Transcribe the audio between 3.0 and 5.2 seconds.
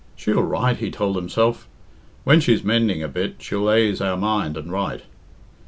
a bit she'll aise our mind and write.